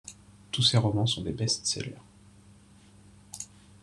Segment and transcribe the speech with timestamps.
[0.49, 1.93] Tous ses romans sont des best-sellers.